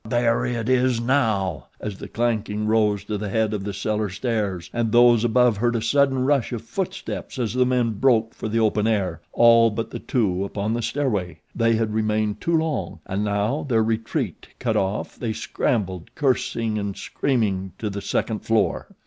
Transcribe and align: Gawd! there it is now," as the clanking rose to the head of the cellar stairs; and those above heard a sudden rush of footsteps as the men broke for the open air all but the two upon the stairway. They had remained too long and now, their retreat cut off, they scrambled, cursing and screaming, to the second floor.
Gawd! 0.03 0.13
there 0.13 0.45
it 0.47 0.67
is 0.67 0.99
now," 0.99 1.67
as 1.79 1.99
the 1.99 2.07
clanking 2.07 2.65
rose 2.65 3.03
to 3.03 3.19
the 3.19 3.29
head 3.29 3.53
of 3.53 3.63
the 3.63 3.71
cellar 3.71 4.09
stairs; 4.09 4.67
and 4.73 4.91
those 4.91 5.23
above 5.23 5.57
heard 5.57 5.75
a 5.75 5.81
sudden 5.83 6.25
rush 6.25 6.51
of 6.51 6.63
footsteps 6.63 7.37
as 7.37 7.53
the 7.53 7.67
men 7.67 7.91
broke 7.91 8.33
for 8.33 8.47
the 8.49 8.59
open 8.59 8.87
air 8.87 9.21
all 9.31 9.69
but 9.69 9.91
the 9.91 9.99
two 9.99 10.43
upon 10.43 10.73
the 10.73 10.81
stairway. 10.81 11.37
They 11.55 11.75
had 11.75 11.93
remained 11.93 12.41
too 12.41 12.57
long 12.57 12.97
and 13.05 13.23
now, 13.23 13.63
their 13.69 13.83
retreat 13.83 14.47
cut 14.57 14.75
off, 14.75 15.17
they 15.19 15.33
scrambled, 15.33 16.09
cursing 16.15 16.79
and 16.79 16.97
screaming, 16.97 17.73
to 17.77 17.91
the 17.91 18.01
second 18.01 18.39
floor. 18.39 18.87